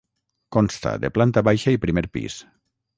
[0.55, 2.45] Consta de planta baixa i primer pis.